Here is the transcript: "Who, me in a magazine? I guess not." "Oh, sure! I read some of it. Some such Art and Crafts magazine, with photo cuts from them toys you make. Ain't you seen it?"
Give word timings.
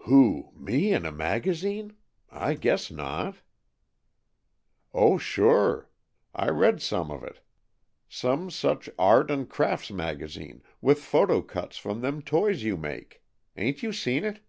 "Who, 0.00 0.52
me 0.54 0.92
in 0.92 1.06
a 1.06 1.10
magazine? 1.10 1.94
I 2.30 2.52
guess 2.52 2.90
not." 2.90 3.36
"Oh, 4.92 5.16
sure! 5.16 5.88
I 6.34 6.50
read 6.50 6.82
some 6.82 7.10
of 7.10 7.24
it. 7.24 7.40
Some 8.06 8.50
such 8.50 8.90
Art 8.98 9.30
and 9.30 9.48
Crafts 9.48 9.90
magazine, 9.90 10.62
with 10.82 11.00
photo 11.02 11.40
cuts 11.40 11.78
from 11.78 12.02
them 12.02 12.20
toys 12.20 12.64
you 12.64 12.76
make. 12.76 13.22
Ain't 13.56 13.82
you 13.82 13.94
seen 13.94 14.24
it?" 14.24 14.40